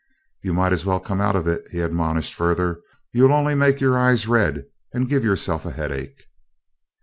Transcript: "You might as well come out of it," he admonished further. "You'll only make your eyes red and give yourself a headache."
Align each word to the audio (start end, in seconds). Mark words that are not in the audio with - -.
"You 0.41 0.55
might 0.55 0.73
as 0.73 0.83
well 0.83 0.99
come 0.99 1.21
out 1.21 1.35
of 1.35 1.45
it," 1.47 1.63
he 1.69 1.79
admonished 1.79 2.33
further. 2.33 2.79
"You'll 3.13 3.31
only 3.31 3.53
make 3.53 3.79
your 3.79 3.99
eyes 3.99 4.27
red 4.27 4.65
and 4.91 5.07
give 5.07 5.23
yourself 5.23 5.63
a 5.63 5.69
headache." 5.73 6.25